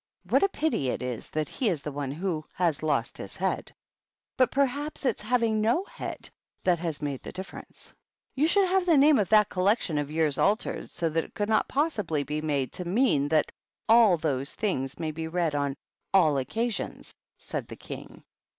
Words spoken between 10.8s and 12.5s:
so that it could not possibly be